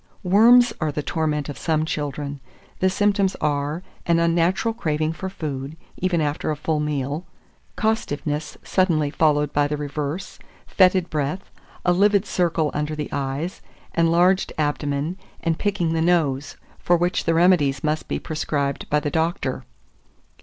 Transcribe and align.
2409. 0.23 0.47
Worms 0.47 0.73
are 0.81 0.91
the 0.91 1.03
torment 1.03 1.47
of 1.47 1.59
some 1.59 1.85
children: 1.85 2.39
the 2.79 2.89
symptoms 2.89 3.35
are, 3.39 3.83
an 4.07 4.17
unnatural 4.17 4.73
craving 4.73 5.13
for 5.13 5.29
food, 5.29 5.77
even 5.97 6.19
after 6.19 6.49
a 6.49 6.55
full 6.55 6.79
meal; 6.79 7.23
costiveness, 7.75 8.57
suddenly 8.63 9.11
followed 9.11 9.53
by 9.53 9.67
the 9.67 9.77
reverse; 9.77 10.39
fetid 10.65 11.07
breath, 11.11 11.51
a 11.85 11.93
livid 11.93 12.25
circle 12.25 12.71
under 12.73 12.95
the 12.95 13.09
eyes, 13.11 13.61
enlarged 13.95 14.51
abdomen, 14.57 15.19
and 15.43 15.59
picking 15.59 15.93
the 15.93 16.01
nose; 16.01 16.57
for 16.79 16.97
which 16.97 17.25
the 17.25 17.35
remedies 17.35 17.83
must 17.83 18.07
be 18.07 18.17
prescribed 18.17 18.89
by 18.89 18.99
the 18.99 19.11
doctor. 19.11 19.65